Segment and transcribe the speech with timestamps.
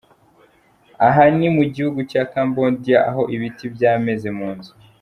[1.07, 4.71] Aha ni mu gihugu cya Cambodia aho ibiti byameze mu nzu.